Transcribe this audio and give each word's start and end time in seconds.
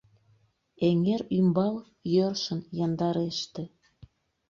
Эҥер 0.87 1.21
ӱмбал 1.37 1.75
йӧршын 2.13 2.61
яндареште. 2.85 3.63